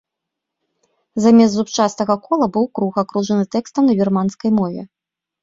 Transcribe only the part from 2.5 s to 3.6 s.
быў круг, акружаны